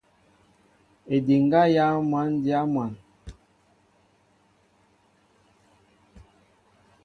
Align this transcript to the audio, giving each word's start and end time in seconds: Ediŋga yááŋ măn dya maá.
Ediŋga 1.15 1.61
yááŋ 1.75 1.97
măn 2.11 2.29
dya 2.43 2.59
maá. 2.73 2.91